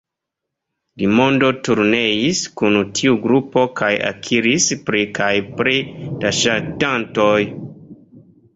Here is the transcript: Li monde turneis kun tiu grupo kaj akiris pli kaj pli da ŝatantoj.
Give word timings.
Li 1.01 1.09
monde 1.17 1.49
turneis 1.67 2.41
kun 2.61 2.79
tiu 3.01 3.13
grupo 3.27 3.67
kaj 3.81 3.91
akiris 4.09 4.71
pli 4.89 5.05
kaj 5.21 5.31
pli 5.61 5.77
da 6.25 6.35
ŝatantoj. 6.41 7.39